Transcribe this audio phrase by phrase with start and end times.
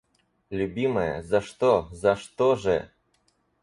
[0.49, 2.89] Любимая, за что, за что же?!